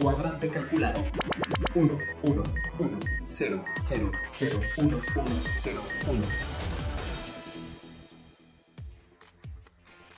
Cuadrante 0.00 0.48
calculado. 0.50 1.02
1, 1.74 1.98
1, 2.22 2.42
1, 2.78 3.00
0, 3.24 3.64
0, 3.88 4.12
0, 4.38 4.60
1, 4.76 4.88
1, 4.88 5.02
0, 5.54 5.80
1. 6.08 6.22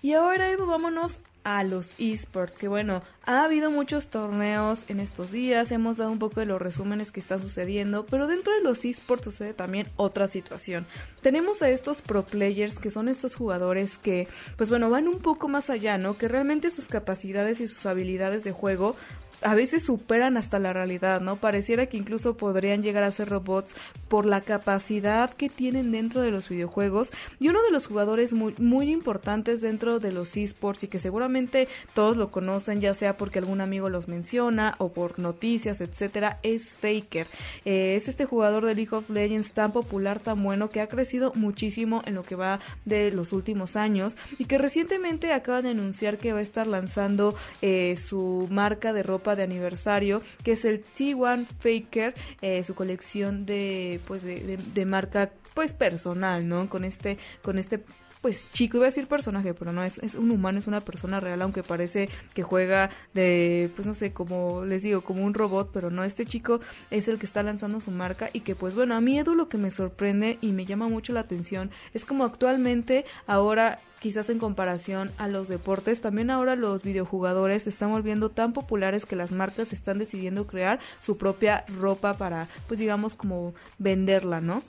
Y 0.02 0.14
ahora 0.14 0.50
Edu, 0.50 0.66
vámonos 0.66 1.20
a 1.44 1.64
los 1.64 1.94
esports, 1.98 2.56
que 2.56 2.68
bueno, 2.68 3.02
ha 3.24 3.44
habido 3.44 3.70
muchos 3.70 4.08
torneos 4.08 4.84
en 4.88 5.00
estos 5.00 5.30
días, 5.30 5.72
hemos 5.72 5.96
dado 5.96 6.10
un 6.12 6.18
poco 6.18 6.40
de 6.40 6.46
los 6.46 6.60
resúmenes 6.60 7.10
que 7.10 7.20
están 7.20 7.40
sucediendo, 7.40 8.04
pero 8.04 8.26
dentro 8.26 8.54
de 8.54 8.60
los 8.60 8.84
esports 8.84 9.24
sucede 9.24 9.54
también 9.54 9.88
otra 9.96 10.28
situación. 10.28 10.86
Tenemos 11.22 11.62
a 11.62 11.70
estos 11.70 12.02
pro 12.02 12.26
players, 12.26 12.78
que 12.78 12.90
son 12.90 13.08
estos 13.08 13.34
jugadores 13.34 13.96
que, 13.98 14.28
pues 14.56 14.68
bueno, 14.68 14.90
van 14.90 15.08
un 15.08 15.20
poco 15.20 15.48
más 15.48 15.70
allá, 15.70 15.98
¿no? 15.98 16.18
Que 16.18 16.28
realmente 16.28 16.70
sus 16.70 16.88
capacidades 16.88 17.60
y 17.60 17.68
sus 17.68 17.86
habilidades 17.86 18.44
de 18.44 18.52
juego 18.52 18.94
a 19.42 19.54
veces 19.54 19.84
superan 19.84 20.36
hasta 20.36 20.58
la 20.58 20.72
realidad, 20.72 21.20
¿no? 21.20 21.36
Pareciera 21.36 21.86
que 21.86 21.96
incluso 21.96 22.36
podrían 22.36 22.82
llegar 22.82 23.02
a 23.02 23.10
ser 23.10 23.28
robots 23.28 23.74
por 24.08 24.26
la 24.26 24.40
capacidad 24.40 25.32
que 25.32 25.48
tienen 25.48 25.92
dentro 25.92 26.20
de 26.20 26.30
los 26.30 26.48
videojuegos. 26.48 27.10
Y 27.38 27.48
uno 27.48 27.62
de 27.62 27.70
los 27.70 27.86
jugadores 27.86 28.32
muy, 28.32 28.54
muy 28.58 28.90
importantes 28.90 29.60
dentro 29.60 30.00
de 30.00 30.12
los 30.12 30.36
esports 30.36 30.84
y 30.84 30.88
que 30.88 30.98
seguramente 30.98 31.68
todos 31.94 32.16
lo 32.16 32.30
conocen, 32.30 32.80
ya 32.80 32.94
sea 32.94 33.16
porque 33.16 33.38
algún 33.38 33.60
amigo 33.60 33.88
los 33.90 34.08
menciona 34.08 34.74
o 34.78 34.92
por 34.92 35.18
noticias, 35.18 35.80
etcétera, 35.80 36.38
es 36.42 36.74
Faker. 36.74 37.26
Eh, 37.64 37.94
es 37.96 38.08
este 38.08 38.24
jugador 38.24 38.64
de 38.66 38.74
League 38.74 38.94
of 38.94 39.10
Legends 39.10 39.52
tan 39.52 39.72
popular, 39.72 40.20
tan 40.20 40.42
bueno, 40.42 40.70
que 40.70 40.80
ha 40.80 40.88
crecido 40.88 41.32
muchísimo 41.34 42.02
en 42.06 42.14
lo 42.14 42.22
que 42.22 42.34
va 42.34 42.60
de 42.84 43.12
los 43.12 43.32
últimos 43.32 43.76
años 43.76 44.16
y 44.38 44.46
que 44.46 44.58
recientemente 44.58 45.32
acaba 45.32 45.62
de 45.62 45.70
anunciar 45.70 46.18
que 46.18 46.32
va 46.32 46.40
a 46.40 46.42
estar 46.42 46.66
lanzando 46.66 47.34
eh, 47.62 47.96
su 47.96 48.48
marca 48.50 48.92
de 48.92 49.02
ropa 49.02 49.27
de 49.36 49.42
aniversario, 49.42 50.22
que 50.42 50.52
es 50.52 50.64
el 50.64 50.84
T1 50.84 51.46
Faker, 51.58 52.14
eh, 52.40 52.62
su 52.62 52.74
colección 52.74 53.46
de, 53.46 54.00
pues, 54.06 54.22
de, 54.22 54.86
marca, 54.86 55.32
pues, 55.54 55.74
personal, 55.74 56.46
¿no? 56.46 56.68
Con 56.68 56.84
este, 56.84 57.18
con 57.42 57.58
este 57.58 57.80
pues 58.20 58.50
chico, 58.52 58.78
iba 58.78 58.86
a 58.86 58.88
decir 58.88 59.06
personaje, 59.06 59.54
pero 59.54 59.72
no, 59.72 59.82
es, 59.82 59.98
es 59.98 60.14
un 60.14 60.30
humano, 60.30 60.58
es 60.58 60.66
una 60.66 60.80
persona 60.80 61.20
real, 61.20 61.42
aunque 61.42 61.62
parece 61.62 62.08
que 62.34 62.42
juega 62.42 62.90
de, 63.14 63.70
pues 63.76 63.86
no 63.86 63.94
sé, 63.94 64.12
como 64.12 64.64
les 64.64 64.82
digo, 64.82 65.02
como 65.02 65.24
un 65.24 65.34
robot, 65.34 65.70
pero 65.72 65.90
no, 65.90 66.04
este 66.04 66.26
chico 66.26 66.60
es 66.90 67.08
el 67.08 67.18
que 67.18 67.26
está 67.26 67.42
lanzando 67.42 67.80
su 67.80 67.90
marca 67.90 68.30
y 68.32 68.40
que 68.40 68.54
pues 68.54 68.74
bueno, 68.74 68.94
a 68.94 69.00
mí 69.00 69.18
Edu 69.18 69.34
lo 69.34 69.48
que 69.48 69.58
me 69.58 69.70
sorprende 69.70 70.38
y 70.40 70.52
me 70.52 70.66
llama 70.66 70.88
mucho 70.88 71.12
la 71.12 71.20
atención 71.20 71.70
es 71.94 72.04
como 72.04 72.24
actualmente 72.24 73.04
ahora 73.26 73.80
quizás 74.00 74.30
en 74.30 74.38
comparación 74.38 75.10
a 75.18 75.26
los 75.28 75.48
deportes, 75.48 76.00
también 76.00 76.30
ahora 76.30 76.56
los 76.56 76.82
videojugadores 76.82 77.64
se 77.64 77.70
están 77.70 77.90
volviendo 77.90 78.30
tan 78.30 78.52
populares 78.52 79.06
que 79.06 79.16
las 79.16 79.32
marcas 79.32 79.72
están 79.72 79.98
decidiendo 79.98 80.46
crear 80.46 80.78
su 81.00 81.18
propia 81.18 81.64
ropa 81.66 82.14
para, 82.14 82.48
pues 82.68 82.78
digamos, 82.78 83.14
como 83.14 83.54
venderla, 83.78 84.40
¿no? 84.40 84.62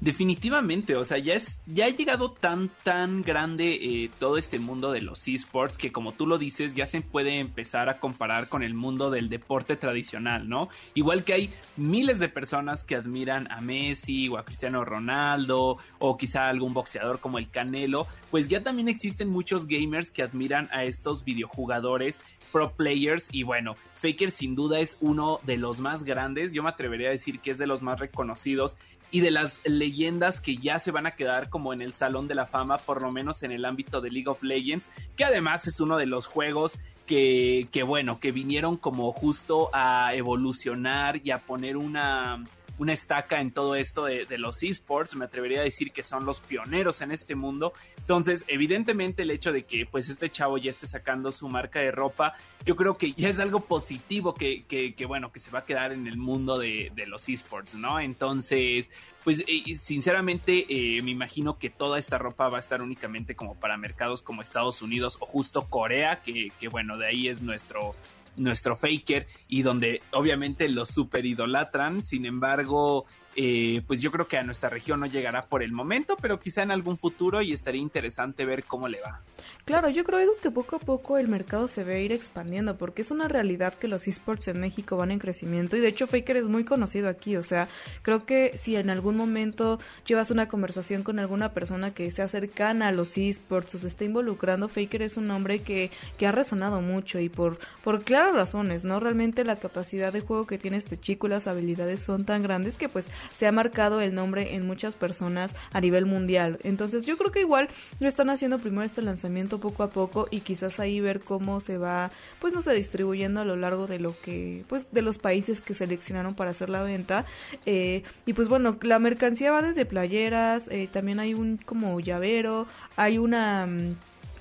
Definitivamente, 0.00 0.96
o 0.96 1.04
sea, 1.04 1.18
ya 1.18 1.34
es, 1.34 1.58
ya 1.66 1.84
ha 1.84 1.90
llegado 1.90 2.30
tan, 2.30 2.70
tan 2.84 3.20
grande 3.20 3.74
eh, 3.74 4.10
todo 4.18 4.38
este 4.38 4.58
mundo 4.58 4.92
de 4.92 5.02
los 5.02 5.28
esports 5.28 5.76
que 5.76 5.92
como 5.92 6.12
tú 6.12 6.26
lo 6.26 6.38
dices, 6.38 6.74
ya 6.74 6.86
se 6.86 7.02
puede 7.02 7.38
empezar 7.38 7.90
a 7.90 7.98
comparar 7.98 8.48
con 8.48 8.62
el 8.62 8.72
mundo 8.72 9.10
del 9.10 9.28
deporte 9.28 9.76
tradicional, 9.76 10.48
¿no? 10.48 10.70
Igual 10.94 11.22
que 11.24 11.34
hay 11.34 11.50
miles 11.76 12.18
de 12.18 12.30
personas 12.30 12.82
que 12.84 12.94
admiran 12.94 13.46
a 13.52 13.60
Messi 13.60 14.26
o 14.28 14.38
a 14.38 14.44
Cristiano 14.46 14.86
Ronaldo 14.86 15.76
o 15.98 16.16
quizá 16.16 16.48
algún 16.48 16.72
boxeador 16.72 17.20
como 17.20 17.36
el 17.36 17.50
Canelo, 17.50 18.06
pues 18.30 18.48
ya 18.48 18.62
también 18.62 18.88
existen 18.88 19.28
muchos 19.28 19.66
gamers 19.66 20.12
que 20.12 20.22
admiran 20.22 20.70
a 20.72 20.84
estos 20.84 21.24
videojugadores 21.24 22.16
pro 22.52 22.72
players 22.72 23.28
y 23.32 23.42
bueno, 23.42 23.74
Faker 23.94 24.30
sin 24.30 24.54
duda 24.54 24.80
es 24.80 24.96
uno 25.00 25.40
de 25.44 25.56
los 25.56 25.78
más 25.78 26.04
grandes, 26.04 26.52
yo 26.52 26.62
me 26.62 26.70
atrevería 26.70 27.08
a 27.08 27.12
decir 27.12 27.40
que 27.40 27.50
es 27.50 27.58
de 27.58 27.66
los 27.66 27.82
más 27.82 28.00
reconocidos 28.00 28.76
y 29.10 29.20
de 29.20 29.30
las 29.30 29.58
leyendas 29.64 30.40
que 30.40 30.56
ya 30.56 30.78
se 30.78 30.90
van 30.90 31.06
a 31.06 31.12
quedar 31.12 31.48
como 31.48 31.72
en 31.72 31.80
el 31.80 31.92
Salón 31.92 32.28
de 32.28 32.34
la 32.34 32.46
Fama, 32.46 32.78
por 32.78 33.02
lo 33.02 33.10
menos 33.10 33.42
en 33.42 33.52
el 33.52 33.64
ámbito 33.64 34.00
de 34.00 34.10
League 34.10 34.28
of 34.28 34.42
Legends, 34.42 34.88
que 35.16 35.24
además 35.24 35.66
es 35.66 35.80
uno 35.80 35.96
de 35.96 36.06
los 36.06 36.26
juegos 36.26 36.78
que, 37.06 37.68
que 37.72 37.82
bueno, 37.82 38.20
que 38.20 38.30
vinieron 38.30 38.76
como 38.76 39.12
justo 39.12 39.68
a 39.72 40.14
evolucionar 40.14 41.20
y 41.24 41.32
a 41.32 41.38
poner 41.38 41.76
una, 41.76 42.44
una 42.80 42.94
estaca 42.94 43.42
en 43.42 43.50
todo 43.50 43.74
esto 43.74 44.06
de, 44.06 44.38
los 44.38 44.62
esports, 44.62 45.14
me 45.14 45.26
atrevería 45.26 45.60
a 45.60 45.64
decir 45.64 45.92
que 45.92 46.02
son 46.02 46.24
los 46.24 46.40
pioneros 46.40 47.02
en 47.02 47.12
este 47.12 47.34
mundo. 47.34 47.74
Entonces, 47.98 48.42
evidentemente 48.48 49.22
el 49.22 49.30
hecho 49.30 49.52
de 49.52 49.64
que 49.64 49.84
pues 49.84 50.08
este 50.08 50.30
chavo 50.30 50.56
ya 50.56 50.70
esté 50.70 50.86
sacando 50.86 51.30
su 51.30 51.46
marca 51.50 51.80
de 51.80 51.90
ropa, 51.90 52.32
yo 52.64 52.76
creo 52.76 52.94
que 52.94 53.12
ya 53.12 53.28
es 53.28 53.38
algo 53.38 53.60
positivo 53.60 54.32
que, 54.32 54.64
que, 54.64 54.94
que 54.94 55.04
bueno, 55.04 55.30
que 55.30 55.40
se 55.40 55.50
va 55.50 55.58
a 55.58 55.64
quedar 55.66 55.92
en 55.92 56.06
el 56.06 56.16
mundo 56.16 56.58
de, 56.58 56.90
los 57.06 57.28
esports, 57.28 57.74
¿no? 57.74 58.00
Entonces, 58.00 58.88
pues 59.24 59.44
sinceramente 59.78 60.64
eh, 60.70 61.02
me 61.02 61.10
imagino 61.10 61.58
que 61.58 61.68
toda 61.68 61.98
esta 61.98 62.16
ropa 62.16 62.48
va 62.48 62.56
a 62.56 62.60
estar 62.60 62.82
únicamente 62.82 63.36
como 63.36 63.56
para 63.56 63.76
mercados 63.76 64.22
como 64.22 64.40
Estados 64.40 64.80
Unidos 64.80 65.18
o 65.20 65.26
justo 65.26 65.68
Corea, 65.68 66.22
que, 66.22 66.50
que 66.58 66.68
bueno, 66.68 66.96
de 66.96 67.08
ahí 67.08 67.28
es 67.28 67.42
nuestro 67.42 67.94
nuestro 68.40 68.76
faker 68.76 69.26
y 69.48 69.62
donde 69.62 70.02
obviamente 70.12 70.68
los 70.68 70.88
super 70.88 71.24
idolatran, 71.24 72.04
sin 72.04 72.24
embargo, 72.24 73.06
eh, 73.36 73.82
pues 73.86 74.00
yo 74.00 74.10
creo 74.10 74.26
que 74.26 74.38
a 74.38 74.42
nuestra 74.42 74.68
región 74.68 75.00
no 75.00 75.06
llegará 75.06 75.42
por 75.42 75.62
el 75.62 75.72
momento, 75.72 76.16
pero 76.20 76.40
quizá 76.40 76.62
en 76.62 76.70
algún 76.70 76.98
futuro 76.98 77.42
y 77.42 77.52
estaría 77.52 77.80
interesante 77.80 78.44
ver 78.44 78.64
cómo 78.64 78.88
le 78.88 79.00
va. 79.00 79.20
Claro, 79.64 79.88
yo 79.88 80.04
creo 80.04 80.18
que 80.42 80.50
poco 80.50 80.76
a 80.76 80.78
poco 80.78 81.18
el 81.18 81.28
mercado 81.28 81.68
se 81.68 81.82
a 81.82 81.98
ir 81.98 82.12
expandiendo 82.12 82.76
porque 82.76 83.02
es 83.02 83.10
una 83.10 83.28
realidad 83.28 83.74
que 83.74 83.88
los 83.88 84.08
esports 84.08 84.48
en 84.48 84.60
México 84.60 84.96
van 84.96 85.10
en 85.10 85.18
crecimiento 85.18 85.76
y 85.76 85.80
de 85.80 85.88
hecho 85.88 86.06
Faker 86.06 86.38
es 86.38 86.46
muy 86.46 86.64
conocido 86.64 87.08
aquí, 87.08 87.36
o 87.36 87.42
sea, 87.42 87.68
creo 88.02 88.26
que 88.26 88.56
si 88.56 88.76
en 88.76 88.90
algún 88.90 89.16
momento 89.16 89.78
llevas 90.06 90.30
una 90.30 90.48
conversación 90.48 91.02
con 91.02 91.18
alguna 91.18 91.52
persona 91.52 91.92
que 91.92 92.10
sea 92.10 92.28
cercana 92.28 92.88
a 92.88 92.92
los 92.92 93.16
esports 93.16 93.74
o 93.76 93.78
se 93.78 93.86
está 93.86 94.04
involucrando, 94.04 94.68
Faker 94.68 95.02
es 95.02 95.16
un 95.16 95.26
nombre 95.26 95.60
que, 95.60 95.90
que 96.18 96.26
ha 96.26 96.32
resonado 96.32 96.80
mucho 96.80 97.20
y 97.20 97.28
por, 97.28 97.58
por 97.84 98.02
claras 98.02 98.34
razones, 98.34 98.84
¿no? 98.84 98.98
Realmente 99.00 99.44
la 99.44 99.56
capacidad 99.56 100.12
de 100.12 100.20
juego 100.20 100.46
que 100.46 100.58
tiene 100.58 100.76
este 100.76 100.98
chico 100.98 101.26
y 101.26 101.30
las 101.30 101.46
habilidades 101.46 102.02
son 102.02 102.24
tan 102.24 102.42
grandes 102.42 102.76
que 102.76 102.88
pues 102.88 103.06
se 103.32 103.46
ha 103.46 103.52
marcado 103.52 104.00
el 104.00 104.14
nombre 104.14 104.54
en 104.54 104.66
muchas 104.66 104.94
personas 104.94 105.54
a 105.72 105.80
nivel 105.80 106.06
mundial. 106.06 106.58
Entonces 106.62 107.06
yo 107.06 107.16
creo 107.16 107.32
que 107.32 107.40
igual 107.40 107.68
lo 107.98 108.08
están 108.08 108.30
haciendo 108.30 108.58
primero 108.58 108.82
este 108.82 109.02
lanzamiento 109.02 109.60
poco 109.60 109.82
a 109.82 109.90
poco 109.90 110.28
y 110.30 110.40
quizás 110.40 110.80
ahí 110.80 111.00
ver 111.00 111.20
cómo 111.20 111.60
se 111.60 111.78
va, 111.78 112.10
pues 112.40 112.52
no 112.52 112.62
sé, 112.62 112.72
distribuyendo 112.74 113.40
a 113.40 113.44
lo 113.44 113.56
largo 113.56 113.86
de 113.86 113.98
lo 113.98 114.14
que, 114.20 114.64
pues 114.68 114.86
de 114.92 115.02
los 115.02 115.18
países 115.18 115.60
que 115.60 115.74
seleccionaron 115.74 116.34
para 116.34 116.50
hacer 116.50 116.68
la 116.68 116.82
venta. 116.82 117.24
Eh, 117.66 118.02
y 118.26 118.32
pues 118.32 118.48
bueno, 118.48 118.78
la 118.82 118.98
mercancía 118.98 119.52
va 119.52 119.62
desde 119.62 119.84
playeras, 119.84 120.68
eh, 120.68 120.88
también 120.90 121.20
hay 121.20 121.34
un 121.34 121.56
como 121.56 122.00
llavero, 122.00 122.66
hay 122.96 123.18
una... 123.18 123.68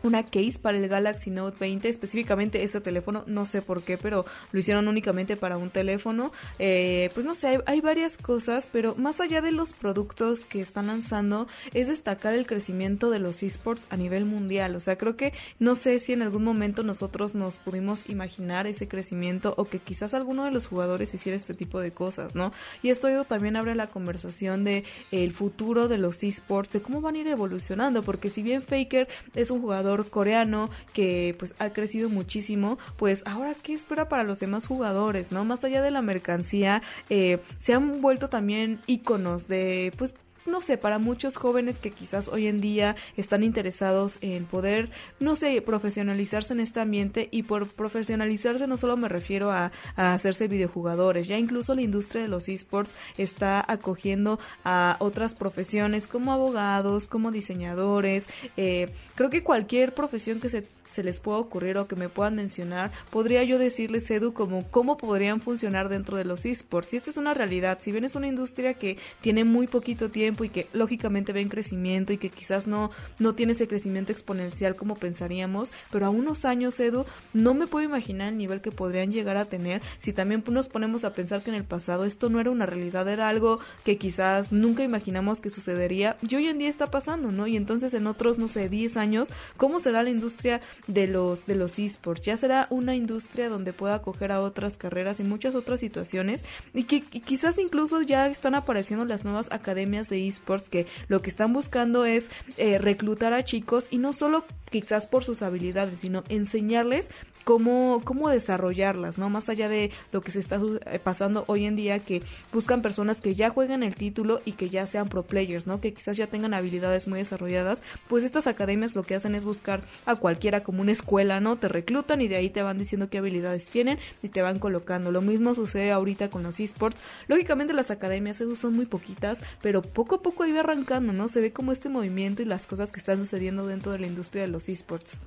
una 0.04 0.24
case 0.24 0.60
para 0.62 0.78
el 0.78 0.88
Galaxy 0.88 1.32
Note 1.32 1.58
20, 1.60 1.88
específicamente 1.90 2.64
este 2.64 2.82
teléfono, 2.82 3.24
no 3.28 3.46
sé 3.46 3.62
por 3.62 3.84
qué, 3.84 3.98
pero 3.98 4.26
lo 4.52 4.60
hicieron 4.60 4.88
únicamente 4.88 5.36
para 5.36 5.58
un 5.58 5.70
teléfono. 5.70 6.32
Eh, 6.58 7.10
pues 7.14 7.26
no 7.26 7.36
sé, 7.36 7.48
hay, 7.48 7.58
hay, 7.66 7.82
varias 7.82 8.18
cosas, 8.18 8.70
pero 8.72 8.96
más 8.96 9.20
allá 9.20 9.42
de 9.42 9.52
los 9.52 9.74
productos 9.74 10.46
que 10.46 10.62
están 10.62 10.88
lanzando, 10.88 11.48
es 11.74 11.88
destacar 11.88 12.34
el 12.34 12.46
crecimiento 12.46 13.10
de 13.10 13.20
los 13.20 13.44
esports 13.44 13.88
a 13.90 13.98
nivel 13.98 14.26
mundial. 14.26 14.76
O 14.76 14.80
sea, 14.80 14.98
creo 14.98 15.16
que 15.16 15.34
no 15.60 15.76
sé 15.76 16.00
si 16.00 16.14
en 16.14 16.22
algún 16.22 16.44
momento 16.44 16.84
nosotros 16.84 17.36
nos 17.36 17.58
pudimos 17.58 18.10
imaginar 18.10 18.68
ese 18.68 18.88
crecimiento 18.88 19.54
o 19.58 19.66
que 19.66 19.80
quizás 19.80 20.14
alguno 20.14 20.46
de 20.46 20.52
los 20.52 20.68
jugadores 20.68 21.14
hiciera 21.14 21.36
este 21.36 21.54
tipo 21.54 21.80
de 21.80 21.92
cosas, 21.92 22.36
¿no? 22.36 22.52
Y 22.82 22.90
esto 22.90 23.10
también 23.26 23.56
abre 23.56 23.76
la 23.76 23.88
conversación 23.88 24.64
de 24.64 24.84
el 25.12 25.32
futuro 25.32 25.88
de 25.88 25.98
los 25.98 26.24
esports, 26.24 26.72
de 26.72 26.82
cómo 26.82 27.02
van 27.02 27.16
a 27.16 27.20
ir 27.20 27.28
evolucionando, 27.28 28.04
porque 28.04 28.30
si 28.30 28.44
bien 28.44 28.62
Faker 28.62 29.08
es 29.36 29.52
un 29.52 29.62
jugador 29.62 29.89
coreano 30.10 30.70
que 30.94 31.36
pues 31.38 31.56
ha 31.60 31.72
crecido 31.72 32.10
muchísimo, 32.10 32.78
pues 32.98 33.24
ahora 33.26 33.54
qué 33.54 33.74
espera 33.74 34.10
para 34.10 34.24
los 34.24 34.40
demás 34.40 34.68
jugadores, 34.68 35.32
¿no? 35.32 35.46
Más 35.46 35.64
allá 35.64 35.82
de 35.82 35.92
la 35.92 36.02
mercancía, 36.02 36.82
eh, 37.10 37.40
se 37.58 37.74
han 37.74 38.02
vuelto 38.02 38.30
también 38.30 38.80
íconos 38.88 39.48
de 39.48 39.92
pues 39.98 40.14
no 40.50 40.62
sé, 40.62 40.78
para 40.78 41.00
muchos 41.00 41.36
jóvenes 41.36 41.80
que 41.80 41.92
quizás 41.92 42.28
hoy 42.28 42.48
en 42.48 42.62
día 42.62 42.96
están 43.18 43.44
interesados 43.44 44.18
en 44.22 44.46
poder, 44.46 44.90
no 45.20 45.36
sé, 45.36 45.62
profesionalizarse 45.62 46.54
en 46.54 46.60
este 46.60 46.80
ambiente 46.80 47.30
y 47.32 47.44
por 47.44 47.68
profesionalizarse 47.68 48.68
no 48.68 48.78
solo 48.78 48.98
me 48.98 49.10
refiero 49.10 49.52
a, 49.52 49.72
hacerse 49.96 50.48
videojugadores, 50.48 51.28
ya 51.28 51.38
incluso 51.38 51.76
la 51.76 51.82
industria 51.82 52.22
de 52.22 52.28
los 52.28 52.50
esports 52.50 52.96
está 53.18 53.64
acogiendo 53.68 54.40
a 54.64 54.98
otras 55.00 55.34
profesiones 55.34 56.08
como 56.08 56.34
abogados, 56.34 57.08
como 57.08 57.32
diseñadores, 57.32 58.28
eh, 58.58 58.90
creo 59.16 59.30
que 59.30 59.44
cualquier 59.44 59.94
profesión 59.94 60.40
que 60.40 60.50
se 60.50 60.66
se 60.92 61.04
les 61.04 61.20
pueda 61.20 61.38
ocurrir 61.38 61.78
o 61.78 61.88
que 61.88 61.96
me 61.96 62.10
puedan 62.10 62.36
mencionar, 62.36 62.92
podría 63.10 63.44
yo 63.44 63.60
decirles, 63.60 64.10
Edu, 64.10 64.34
como 64.34 64.70
cómo 64.70 64.98
podrían 64.98 65.42
funcionar 65.42 65.90
dentro 65.90 66.18
de 66.18 66.26
los 66.26 66.46
esports. 66.46 66.94
Y 66.94 66.98
esta 66.98 67.12
es 67.12 67.18
una 67.18 67.34
realidad, 67.34 67.78
si 67.82 67.92
bien 67.92 68.06
es 68.06 68.16
una 68.16 68.28
industria 68.28 68.74
que 68.74 68.98
tiene 69.22 69.44
muy 69.44 69.68
poquito 69.68 70.10
tiempo 70.10 70.44
y 70.44 70.50
que 70.50 70.68
lógicamente 70.74 71.34
ve 71.34 71.42
en 71.42 71.50
crecimiento 71.50 72.14
y 72.14 72.18
que 72.18 72.30
quizás 72.30 72.68
no, 72.68 72.92
no 73.20 73.36
tiene 73.36 73.52
ese 73.52 73.68
crecimiento 73.68 74.12
exponencial 74.12 74.76
como 74.76 74.96
pensaríamos, 74.96 75.72
pero 75.92 76.06
a 76.06 76.10
unos 76.10 76.46
años, 76.46 76.80
Edu, 76.80 77.06
no 77.34 77.54
me 77.54 77.68
puedo 77.68 77.86
imaginar 77.86 78.30
el 78.30 78.38
nivel 78.38 78.62
que 78.62 78.72
podrían 78.72 79.12
llegar 79.12 79.38
a 79.38 79.46
tener 79.46 79.82
si 79.98 80.14
también 80.14 80.44
nos 80.50 80.70
ponemos 80.70 81.04
a 81.04 81.14
pensar 81.14 81.44
que 81.44 81.50
en 81.52 81.56
el 81.56 81.64
pasado 81.64 82.06
esto 82.06 82.30
no 82.30 82.40
era 82.40 82.50
una 82.50 82.66
realidad, 82.66 83.08
era 83.08 83.30
algo 83.30 83.60
que 83.84 83.98
quizás 83.98 84.52
nunca 84.52 84.84
imaginamos 84.84 85.42
que 85.42 85.50
sucedería 85.50 86.18
y 86.28 86.36
hoy 86.36 86.48
en 86.48 86.58
día 86.58 86.70
está 86.70 86.88
pasando, 86.88 87.32
¿no? 87.32 87.48
Y 87.48 87.58
entonces 87.58 87.94
en 87.94 88.08
otros, 88.08 88.38
no 88.38 88.48
sé, 88.48 88.70
10 88.70 88.98
años, 88.98 89.30
¿cómo 89.58 89.80
será 89.80 90.04
la 90.04 90.10
industria 90.10 90.62
de 90.88 91.08
los 91.08 91.46
de 91.46 91.56
los 91.56 91.80
esports. 91.80 92.24
Ya 92.24 92.38
será 92.38 92.68
una 92.70 92.96
industria 92.96 93.50
donde 93.50 93.74
pueda 93.74 93.96
acoger 93.96 94.32
a 94.32 94.42
otras 94.42 94.78
carreras 94.78 95.20
y 95.20 95.24
muchas 95.24 95.56
otras 95.56 95.80
situaciones 95.80 96.46
y 96.74 96.84
que 96.84 97.02
quizás 97.02 97.58
incluso 97.58 98.02
ya 98.02 98.28
están 98.28 98.56
apareciendo 98.56 99.06
las 99.06 99.24
nuevas 99.24 99.52
academias 99.52 100.10
de 100.10 100.28
esports 100.28 100.70
que 100.70 100.88
lo 101.08 101.22
que 101.22 101.30
están 101.30 101.54
buscando 101.54 102.06
es 102.06 102.30
eh, 102.58 102.78
reclutar 102.78 103.34
a 103.34 103.44
chicos 103.44 103.88
y 103.90 103.98
no 103.98 104.14
solo 104.14 104.46
quizás 104.70 105.08
por 105.08 105.24
sus 105.24 105.42
habilidades, 105.42 106.00
sino 106.00 106.24
enseñarles 106.30 107.08
cómo, 107.44 108.02
cómo 108.04 108.30
desarrollarlas, 108.30 109.18
¿no? 109.18 109.30
Más 109.30 109.50
allá 109.50 109.70
de 109.70 109.92
lo 110.12 110.22
que 110.22 110.32
se 110.32 110.40
está 110.40 110.60
eh, 110.86 111.00
pasando 111.00 111.44
hoy 111.48 111.66
en 111.66 111.76
día, 111.76 112.00
que 112.00 112.22
buscan 112.54 112.82
personas 112.82 113.22
que 113.22 113.36
ya 113.36 113.50
jueguen 113.50 113.84
el 113.84 113.96
título 113.96 114.42
y 114.46 114.54
que 114.54 114.70
ya 114.70 114.86
sean 114.86 115.08
pro 115.08 115.24
players, 115.24 115.68
¿no? 115.68 115.82
Que 115.82 115.94
quizás 115.94 116.18
ya 116.18 116.28
tengan 116.28 116.54
habilidades 116.54 117.08
muy 117.08 117.20
desarrolladas, 117.20 117.82
pues 118.08 118.24
estas 118.24 118.48
academias 118.48 118.96
lo 118.96 119.04
que 119.04 119.16
hacen 119.16 119.36
es 119.36 119.46
buscar 119.46 119.82
a 120.06 120.16
cualquiera 120.16 120.64
como 120.64 120.82
una 120.82 120.92
escuela, 120.92 121.40
¿no? 121.40 121.58
Te 121.58 121.68
reclutan 121.68 122.22
y 122.22 122.28
de 122.28 122.36
ahí 122.36 122.50
te 122.50 122.62
van 122.62 122.78
diciendo 122.78 123.10
qué 123.10 123.20
habilidades 123.20 123.68
tienen 123.68 124.00
y 124.22 124.30
te 124.30 124.42
van 124.42 124.60
colocando. 124.60 125.12
Lo 125.12 125.22
mismo 125.22 125.56
sucede 125.56 125.92
ahorita 125.92 126.30
con 126.30 126.44
los 126.44 126.60
esports. 126.60 127.02
Lógicamente 127.28 127.74
las 127.74 127.92
academias 127.92 128.44
son 128.56 128.74
muy 128.74 128.86
poquitas, 128.86 129.44
pero 129.62 129.82
poco 129.82 130.16
a 130.16 130.22
poco 130.22 130.46
va 130.48 130.60
arrancando, 130.60 131.14
¿no? 131.14 131.28
Se 131.28 131.42
ve 131.42 131.52
como 131.52 131.72
este 131.72 131.90
movimiento 131.90 132.42
y 132.42 132.46
las 132.46 132.68
cosas 132.68 132.92
que 132.92 133.00
están 133.00 133.18
sucediendo 133.18 133.68
dentro 133.68 133.92
de 133.92 134.00
la 134.00 134.08
industria 134.08 134.44
de 134.44 134.50
los 134.50 134.70
esports. 134.70 135.20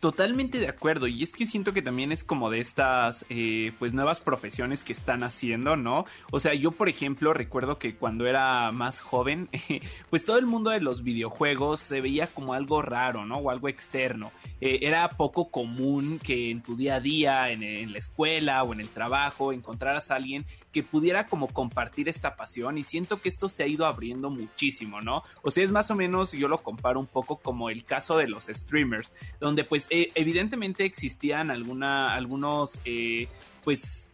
Totalmente 0.00 0.58
de 0.58 0.66
acuerdo, 0.66 1.08
y 1.08 1.22
es 1.22 1.32
que 1.32 1.44
siento 1.44 1.74
que 1.74 1.82
también 1.82 2.10
es 2.10 2.24
como 2.24 2.48
de 2.48 2.58
estas 2.58 3.26
eh, 3.28 3.72
pues 3.78 3.92
nuevas 3.92 4.18
profesiones 4.22 4.82
que 4.82 4.94
están 4.94 5.22
haciendo, 5.22 5.76
¿no? 5.76 6.06
O 6.32 6.40
sea, 6.40 6.54
yo 6.54 6.70
por 6.70 6.88
ejemplo 6.88 7.34
recuerdo 7.34 7.78
que 7.78 7.94
cuando 7.96 8.26
era 8.26 8.72
más 8.72 8.98
joven, 8.98 9.50
pues 10.08 10.24
todo 10.24 10.38
el 10.38 10.46
mundo 10.46 10.70
de 10.70 10.80
los 10.80 11.02
videojuegos 11.02 11.80
se 11.80 12.00
veía 12.00 12.28
como 12.28 12.54
algo 12.54 12.80
raro, 12.80 13.26
¿no? 13.26 13.36
O 13.36 13.50
algo 13.50 13.68
externo. 13.68 14.32
Eh, 14.62 14.78
era 14.80 15.06
poco 15.10 15.50
común 15.50 16.18
que 16.18 16.50
en 16.50 16.62
tu 16.62 16.76
día 16.76 16.94
a 16.94 17.00
día, 17.00 17.50
en, 17.50 17.62
en 17.62 17.92
la 17.92 17.98
escuela 17.98 18.62
o 18.62 18.72
en 18.72 18.80
el 18.80 18.88
trabajo, 18.88 19.52
encontraras 19.52 20.10
a 20.10 20.14
alguien 20.14 20.46
que 20.72 20.82
pudiera 20.82 21.26
como 21.26 21.48
compartir 21.48 22.08
esta 22.08 22.36
pasión 22.36 22.78
y 22.78 22.82
siento 22.82 23.20
que 23.20 23.28
esto 23.28 23.48
se 23.48 23.62
ha 23.62 23.66
ido 23.66 23.86
abriendo 23.86 24.30
muchísimo, 24.30 25.00
¿no? 25.00 25.22
O 25.42 25.50
sea, 25.50 25.64
es 25.64 25.72
más 25.72 25.90
o 25.90 25.94
menos, 25.94 26.32
yo 26.32 26.48
lo 26.48 26.58
comparo 26.58 27.00
un 27.00 27.06
poco 27.06 27.36
como 27.36 27.70
el 27.70 27.84
caso 27.84 28.16
de 28.16 28.28
los 28.28 28.44
streamers, 28.44 29.12
donde 29.40 29.64
pues 29.64 29.86
eh, 29.90 30.08
evidentemente 30.14 30.84
existían 30.84 31.50
alguna, 31.50 32.14
algunos, 32.14 32.78
eh, 32.84 33.28
pues 33.64 34.09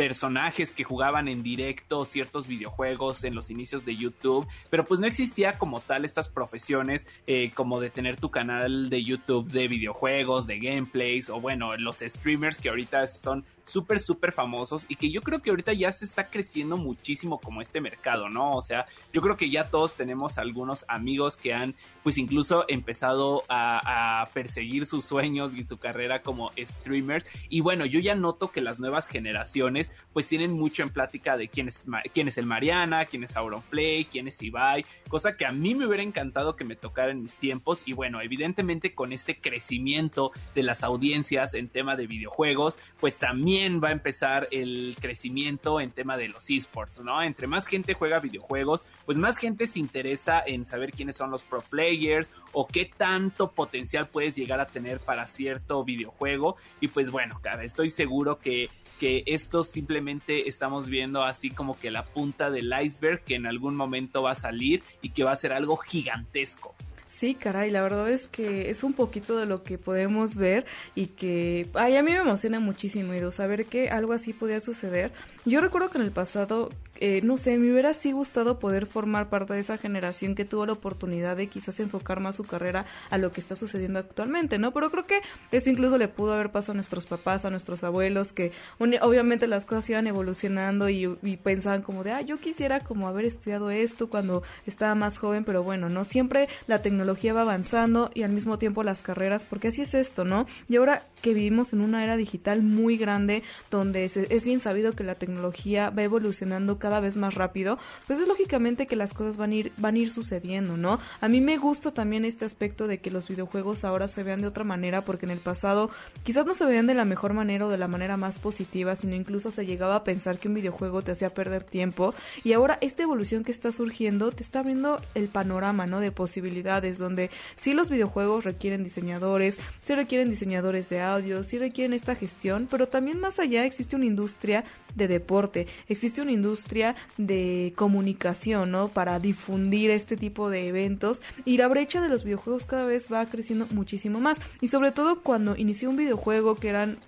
personajes 0.00 0.72
que 0.72 0.82
jugaban 0.82 1.28
en 1.28 1.42
directo 1.42 2.06
ciertos 2.06 2.48
videojuegos 2.48 3.22
en 3.22 3.34
los 3.34 3.50
inicios 3.50 3.84
de 3.84 3.96
YouTube, 3.96 4.48
pero 4.70 4.86
pues 4.86 4.98
no 4.98 5.06
existía 5.06 5.58
como 5.58 5.80
tal 5.80 6.06
estas 6.06 6.30
profesiones 6.30 7.06
eh, 7.26 7.50
como 7.54 7.80
de 7.80 7.90
tener 7.90 8.18
tu 8.18 8.30
canal 8.30 8.88
de 8.88 9.04
YouTube 9.04 9.52
de 9.52 9.68
videojuegos, 9.68 10.46
de 10.46 10.58
gameplays 10.58 11.28
o 11.28 11.38
bueno, 11.38 11.76
los 11.76 11.98
streamers 11.98 12.60
que 12.60 12.70
ahorita 12.70 13.08
son 13.08 13.44
súper, 13.70 14.00
súper 14.00 14.32
famosos 14.32 14.84
y 14.88 14.96
que 14.96 15.10
yo 15.10 15.22
creo 15.22 15.42
que 15.42 15.50
ahorita 15.50 15.72
ya 15.72 15.92
se 15.92 16.04
está 16.04 16.28
creciendo 16.28 16.76
muchísimo 16.76 17.38
como 17.38 17.60
este 17.60 17.80
mercado, 17.80 18.28
¿no? 18.28 18.52
O 18.52 18.62
sea, 18.62 18.86
yo 19.12 19.20
creo 19.20 19.36
que 19.36 19.50
ya 19.50 19.70
todos 19.70 19.94
tenemos 19.94 20.38
algunos 20.38 20.84
amigos 20.88 21.36
que 21.36 21.54
han 21.54 21.74
pues 22.02 22.18
incluso 22.18 22.64
empezado 22.68 23.44
a, 23.48 24.26
perseguir 24.32 24.86
sus 24.86 25.04
sueños 25.04 25.54
y 25.54 25.64
su 25.64 25.76
carrera 25.76 26.22
como 26.22 26.52
streamers 26.56 27.26
y 27.48 27.60
bueno, 27.60 27.84
yo 27.84 28.00
ya 28.00 28.14
noto 28.14 28.50
que 28.50 28.60
las 28.60 28.80
nuevas 28.80 29.06
generaciones 29.06 29.89
pues 30.12 30.26
tienen 30.26 30.52
mucho 30.52 30.82
en 30.82 30.90
plática 30.90 31.36
de 31.36 31.48
quién 31.48 31.68
es, 31.68 31.84
quién 32.12 32.28
es 32.28 32.38
el 32.38 32.46
Mariana, 32.46 33.04
quién 33.04 33.24
es 33.24 33.36
Auronplay, 33.36 34.04
quién 34.04 34.28
es 34.28 34.40
Ibai, 34.42 34.84
cosa 35.08 35.36
que 35.36 35.46
a 35.46 35.52
mí 35.52 35.74
me 35.74 35.86
hubiera 35.86 36.02
encantado 36.02 36.56
que 36.56 36.64
me 36.64 36.76
tocara 36.76 37.10
en 37.10 37.22
mis 37.22 37.34
tiempos 37.34 37.82
y 37.86 37.92
bueno, 37.92 38.20
evidentemente 38.20 38.94
con 38.94 39.12
este 39.12 39.40
crecimiento 39.40 40.32
de 40.54 40.62
las 40.62 40.82
audiencias 40.82 41.54
en 41.54 41.68
tema 41.68 41.96
de 41.96 42.06
videojuegos, 42.06 42.76
pues 42.98 43.16
también 43.16 43.80
va 43.82 43.88
a 43.88 43.92
empezar 43.92 44.48
el 44.50 44.96
crecimiento 45.00 45.80
en 45.80 45.90
tema 45.90 46.16
de 46.16 46.28
los 46.28 46.48
esports, 46.50 47.00
¿no? 47.00 47.22
Entre 47.22 47.46
más 47.46 47.66
gente 47.66 47.94
juega 47.94 48.18
videojuegos, 48.20 48.82
pues 49.06 49.18
más 49.18 49.36
gente 49.38 49.66
se 49.66 49.78
interesa 49.78 50.42
en 50.46 50.64
saber 50.64 50.92
quiénes 50.92 51.16
son 51.16 51.30
los 51.30 51.42
pro 51.42 51.60
players 51.60 52.30
o 52.52 52.66
qué 52.66 52.90
tanto 52.96 53.52
potencial 53.52 54.08
puedes 54.08 54.34
llegar 54.34 54.60
a 54.60 54.66
tener 54.66 55.00
para 55.00 55.26
cierto 55.26 55.84
videojuego. 55.84 56.56
Y 56.80 56.88
pues 56.88 57.10
bueno, 57.10 57.40
cara, 57.42 57.64
estoy 57.64 57.90
seguro 57.90 58.38
que, 58.38 58.68
que 59.00 59.22
esto 59.24 59.64
simplemente 59.64 60.46
estamos 60.50 60.86
viendo 60.86 61.24
así 61.24 61.48
como 61.48 61.80
que 61.80 61.90
la 61.90 62.04
punta 62.04 62.50
del 62.50 62.70
iceberg 62.84 63.24
que 63.24 63.34
en 63.34 63.46
algún 63.46 63.74
momento 63.74 64.22
va 64.22 64.32
a 64.32 64.34
salir 64.34 64.84
y 65.00 65.08
que 65.08 65.24
va 65.24 65.32
a 65.32 65.36
ser 65.36 65.54
algo 65.54 65.78
gigantesco. 65.78 66.74
Sí, 67.10 67.34
caray, 67.34 67.72
la 67.72 67.82
verdad 67.82 68.08
es 68.08 68.28
que 68.28 68.70
es 68.70 68.84
un 68.84 68.92
poquito 68.92 69.36
de 69.36 69.44
lo 69.44 69.64
que 69.64 69.78
podemos 69.78 70.36
ver 70.36 70.64
y 70.94 71.06
que 71.06 71.68
ay, 71.74 71.96
a 71.96 72.04
mí 72.04 72.12
me 72.12 72.18
emociona 72.18 72.60
muchísimo 72.60 73.12
y 73.12 73.32
saber 73.32 73.66
que 73.66 73.90
algo 73.90 74.12
así 74.12 74.32
podía 74.32 74.60
suceder. 74.60 75.10
Yo 75.44 75.60
recuerdo 75.60 75.90
que 75.90 75.98
en 75.98 76.04
el 76.04 76.12
pasado 76.12 76.70
eh, 77.02 77.22
no 77.22 77.38
sé, 77.38 77.56
me 77.56 77.72
hubiera 77.72 77.94
sí 77.94 78.12
gustado 78.12 78.58
poder 78.58 78.84
formar 78.84 79.30
parte 79.30 79.54
de 79.54 79.60
esa 79.60 79.78
generación 79.78 80.34
que 80.34 80.44
tuvo 80.44 80.66
la 80.66 80.74
oportunidad 80.74 81.34
de 81.34 81.46
quizás 81.46 81.80
enfocar 81.80 82.20
más 82.20 82.36
su 82.36 82.44
carrera 82.44 82.84
a 83.08 83.16
lo 83.16 83.32
que 83.32 83.40
está 83.40 83.56
sucediendo 83.56 83.98
actualmente, 83.98 84.58
¿no? 84.58 84.74
Pero 84.74 84.90
creo 84.90 85.06
que 85.06 85.22
eso 85.50 85.70
incluso 85.70 85.96
le 85.96 86.08
pudo 86.08 86.34
haber 86.34 86.52
pasado 86.52 86.72
a 86.72 86.74
nuestros 86.74 87.06
papás, 87.06 87.46
a 87.46 87.50
nuestros 87.50 87.82
abuelos, 87.84 88.34
que 88.34 88.52
obviamente 88.78 89.46
las 89.46 89.64
cosas 89.64 89.88
iban 89.88 90.08
evolucionando 90.08 90.90
y, 90.90 91.08
pensaban 91.42 91.80
como 91.80 92.04
de, 92.04 92.12
ah, 92.12 92.20
yo 92.20 92.38
quisiera 92.38 92.80
como 92.80 93.08
haber 93.08 93.24
estudiado 93.24 93.70
esto 93.70 94.10
cuando 94.10 94.42
estaba 94.66 94.94
más 94.94 95.16
joven, 95.16 95.44
pero 95.44 95.62
bueno, 95.62 95.88
¿no? 95.88 96.04
Siempre 96.04 96.48
la 96.66 96.82
tecnología 96.82 96.99
va 97.06 97.40
avanzando 97.42 98.10
y 98.14 98.22
al 98.22 98.32
mismo 98.32 98.58
tiempo 98.58 98.82
las 98.82 99.02
carreras, 99.02 99.44
porque 99.44 99.68
así 99.68 99.82
es 99.82 99.94
esto, 99.94 100.24
¿no? 100.24 100.46
Y 100.68 100.76
ahora 100.76 101.02
que 101.22 101.34
vivimos 101.34 101.72
en 101.72 101.80
una 101.80 102.02
era 102.02 102.16
digital 102.16 102.62
muy 102.62 102.96
grande, 102.96 103.42
donde 103.70 104.04
es 104.04 104.44
bien 104.44 104.60
sabido 104.60 104.92
que 104.92 105.04
la 105.04 105.14
tecnología 105.14 105.90
va 105.90 106.02
evolucionando 106.02 106.78
cada 106.78 107.00
vez 107.00 107.16
más 107.16 107.34
rápido, 107.34 107.78
pues 108.06 108.20
es 108.20 108.28
lógicamente 108.28 108.86
que 108.86 108.96
las 108.96 109.12
cosas 109.12 109.36
van 109.36 109.52
a 109.52 109.54
ir, 109.54 109.72
van 109.76 109.94
a 109.94 109.98
ir 109.98 110.10
sucediendo, 110.10 110.76
¿no? 110.76 110.98
A 111.20 111.28
mí 111.28 111.40
me 111.40 111.58
gusta 111.58 111.92
también 111.92 112.24
este 112.24 112.44
aspecto 112.44 112.86
de 112.86 112.98
que 112.98 113.10
los 113.10 113.28
videojuegos 113.28 113.84
ahora 113.84 114.08
se 114.08 114.22
vean 114.22 114.40
de 114.40 114.48
otra 114.48 114.64
manera, 114.64 115.04
porque 115.04 115.26
en 115.26 115.32
el 115.32 115.40
pasado 115.40 115.90
quizás 116.24 116.46
no 116.46 116.54
se 116.54 116.64
veían 116.64 116.86
de 116.86 116.94
la 116.94 117.04
mejor 117.04 117.34
manera 117.34 117.66
o 117.66 117.68
de 117.68 117.78
la 117.78 117.88
manera 117.88 118.16
más 118.16 118.38
positiva, 118.38 118.96
sino 118.96 119.14
incluso 119.14 119.50
se 119.50 119.66
llegaba 119.66 119.96
a 119.96 120.04
pensar 120.04 120.38
que 120.38 120.48
un 120.48 120.54
videojuego 120.54 121.02
te 121.02 121.12
hacía 121.12 121.34
perder 121.34 121.64
tiempo. 121.64 122.14
Y 122.44 122.52
ahora 122.52 122.78
esta 122.80 123.02
evolución 123.02 123.44
que 123.44 123.52
está 123.52 123.72
surgiendo 123.72 124.32
te 124.32 124.42
está 124.42 124.60
abriendo 124.60 125.00
el 125.14 125.28
panorama, 125.28 125.86
¿no? 125.86 126.00
De 126.00 126.12
posibilidades. 126.12 126.89
Donde 126.98 127.30
sí 127.56 127.72
los 127.72 127.90
videojuegos 127.90 128.44
requieren 128.44 128.84
diseñadores, 128.84 129.58
sí 129.82 129.94
requieren 129.94 130.30
diseñadores 130.30 130.88
de 130.88 131.00
audio, 131.00 131.42
sí 131.42 131.58
requieren 131.58 131.92
esta 131.92 132.14
gestión, 132.14 132.68
pero 132.70 132.88
también 132.88 133.20
más 133.20 133.38
allá 133.38 133.64
existe 133.64 133.96
una 133.96 134.04
industria 134.06 134.64
de 134.94 135.08
deporte, 135.08 135.66
existe 135.88 136.22
una 136.22 136.32
industria 136.32 136.96
de 137.16 137.72
comunicación, 137.76 138.70
¿no? 138.70 138.88
Para 138.88 139.18
difundir 139.18 139.90
este 139.90 140.16
tipo 140.16 140.50
de 140.50 140.68
eventos 140.68 141.22
y 141.44 141.56
la 141.56 141.68
brecha 141.68 142.00
de 142.00 142.08
los 142.08 142.24
videojuegos 142.24 142.66
cada 142.66 142.84
vez 142.84 143.08
va 143.12 143.24
creciendo 143.26 143.66
muchísimo 143.70 144.20
más 144.20 144.40
y 144.60 144.68
sobre 144.68 144.92
todo 144.92 145.20
cuando 145.22 145.56
inició 145.56 145.90
un 145.90 145.96
videojuego 145.96 146.56
que 146.56 146.68
eran 146.68 146.98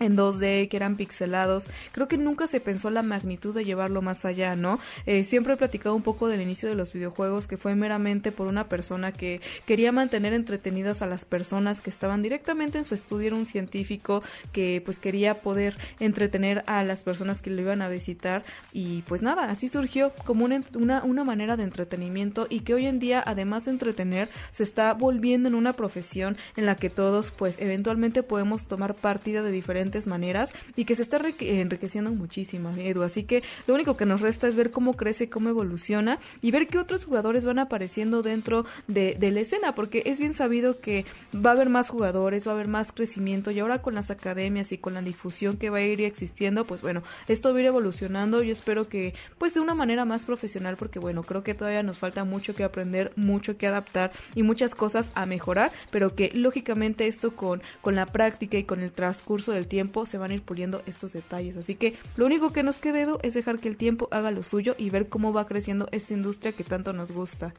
en 0.00 0.16
2D, 0.16 0.68
que 0.68 0.76
eran 0.76 0.96
pixelados. 0.96 1.68
Creo 1.92 2.08
que 2.08 2.18
nunca 2.18 2.46
se 2.46 2.60
pensó 2.60 2.90
la 2.90 3.02
magnitud 3.02 3.54
de 3.54 3.64
llevarlo 3.64 4.02
más 4.02 4.24
allá, 4.24 4.56
¿no? 4.56 4.80
Eh, 5.06 5.24
siempre 5.24 5.54
he 5.54 5.56
platicado 5.56 5.94
un 5.94 6.02
poco 6.02 6.28
del 6.28 6.40
inicio 6.40 6.68
de 6.68 6.74
los 6.74 6.92
videojuegos, 6.92 7.46
que 7.46 7.56
fue 7.56 7.74
meramente 7.74 8.32
por 8.32 8.46
una 8.48 8.68
persona 8.68 9.12
que 9.12 9.40
quería 9.66 9.92
mantener 9.92 10.32
entretenidas 10.32 11.02
a 11.02 11.06
las 11.06 11.24
personas 11.24 11.80
que 11.80 11.90
estaban 11.90 12.22
directamente 12.22 12.78
en 12.78 12.84
su 12.84 12.94
estudio, 12.94 13.28
era 13.28 13.36
un 13.36 13.46
científico 13.46 14.22
que 14.52 14.82
pues 14.84 14.98
quería 14.98 15.40
poder 15.40 15.76
entretener 16.00 16.64
a 16.66 16.82
las 16.82 17.04
personas 17.04 17.40
que 17.40 17.50
lo 17.50 17.60
iban 17.60 17.80
a 17.80 17.88
visitar 17.88 18.44
y 18.72 19.02
pues 19.02 19.22
nada, 19.22 19.44
así 19.44 19.68
surgió 19.68 20.12
como 20.24 20.44
una, 20.44 20.62
una, 20.74 21.04
una 21.04 21.24
manera 21.24 21.56
de 21.56 21.64
entretenimiento 21.64 22.46
y 22.50 22.60
que 22.60 22.74
hoy 22.74 22.86
en 22.86 22.98
día, 22.98 23.22
además 23.24 23.64
de 23.64 23.72
entretener, 23.72 24.28
se 24.50 24.62
está 24.62 24.92
volviendo 24.92 25.48
en 25.48 25.54
una 25.54 25.72
profesión 25.72 26.36
en 26.56 26.66
la 26.66 26.76
que 26.76 26.90
todos 26.90 27.30
pues 27.30 27.58
eventualmente 27.60 28.22
podemos 28.22 28.66
tomar 28.66 28.94
partida 28.94 29.42
de 29.42 29.50
diferentes 29.50 29.83
maneras 30.06 30.54
y 30.76 30.84
que 30.84 30.94
se 30.96 31.02
está 31.02 31.20
enriqueciendo 31.40 32.10
muchísimo, 32.10 32.70
Edu. 32.76 33.02
Así 33.02 33.24
que 33.24 33.42
lo 33.66 33.74
único 33.74 33.96
que 33.96 34.06
nos 34.06 34.20
resta 34.20 34.48
es 34.48 34.56
ver 34.56 34.70
cómo 34.70 34.94
crece, 34.94 35.28
cómo 35.28 35.48
evoluciona 35.48 36.18
y 36.42 36.50
ver 36.50 36.66
qué 36.66 36.78
otros 36.78 37.04
jugadores 37.04 37.44
van 37.44 37.58
apareciendo 37.58 38.22
dentro 38.22 38.64
de, 38.88 39.16
de 39.18 39.30
la 39.30 39.40
escena, 39.40 39.74
porque 39.74 40.02
es 40.06 40.18
bien 40.18 40.34
sabido 40.34 40.80
que 40.80 41.04
va 41.34 41.50
a 41.50 41.52
haber 41.54 41.68
más 41.68 41.88
jugadores, 41.88 42.46
va 42.46 42.52
a 42.52 42.54
haber 42.54 42.68
más 42.68 42.92
crecimiento 42.92 43.50
y 43.50 43.60
ahora 43.60 43.82
con 43.82 43.94
las 43.94 44.10
academias 44.10 44.72
y 44.72 44.78
con 44.78 44.94
la 44.94 45.02
difusión 45.02 45.56
que 45.56 45.70
va 45.70 45.78
a 45.78 45.82
ir 45.82 46.00
existiendo, 46.02 46.64
pues 46.64 46.80
bueno, 46.82 47.02
esto 47.28 47.52
va 47.52 47.58
a 47.58 47.60
ir 47.60 47.66
evolucionando. 47.66 48.42
Yo 48.42 48.52
espero 48.52 48.88
que 48.88 49.14
pues 49.38 49.54
de 49.54 49.60
una 49.60 49.74
manera 49.74 50.04
más 50.04 50.24
profesional, 50.24 50.76
porque 50.76 50.98
bueno, 50.98 51.22
creo 51.22 51.42
que 51.42 51.54
todavía 51.54 51.82
nos 51.82 51.98
falta 51.98 52.24
mucho 52.24 52.54
que 52.54 52.64
aprender, 52.64 53.12
mucho 53.16 53.56
que 53.56 53.66
adaptar 53.66 54.12
y 54.34 54.42
muchas 54.42 54.74
cosas 54.74 55.10
a 55.14 55.26
mejorar, 55.26 55.72
pero 55.90 56.14
que 56.14 56.30
lógicamente 56.34 57.06
esto 57.06 57.36
con, 57.36 57.62
con 57.80 57.94
la 57.94 58.06
práctica 58.06 58.56
y 58.56 58.64
con 58.64 58.82
el 58.82 58.92
transcurso 58.92 59.52
del 59.52 59.66
tiempo 59.66 59.73
se 60.06 60.18
van 60.18 60.30
a 60.30 60.34
ir 60.34 60.42
puliendo 60.42 60.82
estos 60.86 61.12
detalles. 61.12 61.56
Así 61.56 61.74
que 61.74 61.96
lo 62.16 62.26
único 62.26 62.52
que 62.52 62.62
nos 62.62 62.78
queda 62.78 63.18
es 63.22 63.34
dejar 63.34 63.58
que 63.58 63.68
el 63.68 63.76
tiempo 63.76 64.08
haga 64.10 64.30
lo 64.30 64.42
suyo 64.42 64.74
y 64.78 64.90
ver 64.90 65.08
cómo 65.08 65.32
va 65.32 65.46
creciendo 65.46 65.88
esta 65.90 66.14
industria 66.14 66.52
que 66.52 66.64
tanto 66.64 66.92
nos 66.92 67.10
gusta. 67.10 67.54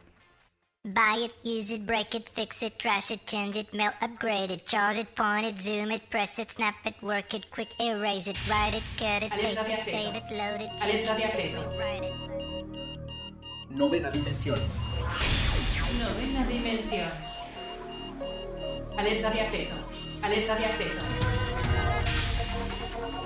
Buy 0.85 1.25
it, 1.25 1.33
use 1.43 1.73
it, 1.73 1.83
break 1.87 2.13
it, 2.13 2.29
fix 2.35 2.61
it, 2.61 2.77
trash 2.77 3.09
it, 3.09 3.25
change 3.25 3.57
it, 3.57 3.73
melt, 3.73 3.95
upgrade 4.01 4.51
it, 4.51 4.67
charge 4.67 4.99
it, 4.99 5.15
point 5.15 5.43
it, 5.43 5.59
zoom 5.59 5.91
it, 5.91 6.07
press 6.11 6.37
it, 6.37 6.51
snap 6.51 6.75
it, 6.85 6.93
work 7.01 7.33
it, 7.33 7.49
quick 7.49 7.69
erase 7.79 8.27
it, 8.27 8.37
write 8.47 8.75
it, 8.75 8.83
cut 8.95 9.23
it, 9.23 9.31
paste 9.31 9.67
it, 9.67 9.81
save 9.81 10.15
it, 10.15 10.23
load 10.29 10.61
it, 10.61 10.69
Alerta 10.83 11.15
de 11.15 11.23
acceso. 11.25 11.63
Novena 13.71 14.11
dimensión. 14.11 14.59
Novena 15.99 16.47
dimensión. 16.47 17.09
Alerta 18.95 19.31
de 19.31 19.41
acceso. 19.41 19.75
Alerta 20.21 20.55
de 20.55 20.65
acceso. 20.65 21.34